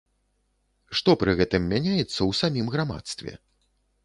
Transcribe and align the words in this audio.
Што 0.99 1.15
пры 1.23 1.31
гэтым 1.41 1.67
мяняецца 1.75 2.09
ў 2.09 2.31
самім 2.41 2.67
грамадстве? 2.79 3.37